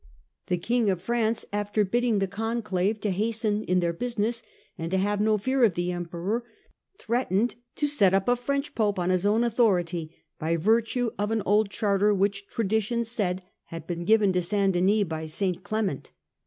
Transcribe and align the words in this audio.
The 0.47 0.57
206 0.57 0.65
STUPOR 0.65 0.65
MUNDI 0.65 0.85
King 0.87 0.89
of 1.31 1.39
France, 1.39 1.45
after 1.53 1.85
bidding 1.85 2.17
the 2.17 2.27
Conclave 2.27 2.99
to 3.01 3.11
hasten 3.11 3.61
in 3.65 3.81
their 3.81 3.93
business 3.93 4.41
and 4.75 4.89
to 4.89 4.97
have 4.97 5.21
no 5.21 5.37
fear 5.37 5.63
of 5.63 5.75
the 5.75 5.91
Emperor, 5.91 6.43
threatened 6.97 7.53
to 7.75 7.85
set 7.85 8.11
up 8.11 8.27
a 8.27 8.35
French 8.35 8.73
Pope 8.73 8.97
on 8.97 9.11
his 9.11 9.27
own 9.27 9.43
authority, 9.43 10.15
by 10.39 10.57
virtue 10.57 11.11
of 11.19 11.29
an 11.29 11.43
old 11.45 11.69
charter 11.69 12.15
which, 12.15 12.47
tradition 12.47 13.05
said, 13.05 13.43
had 13.65 13.85
been 13.85 14.03
given 14.03 14.33
to 14.33 14.41
St. 14.41 14.73
Denis 14.73 15.03
by 15.03 15.27
St. 15.27 15.63
Clement. 15.63 16.09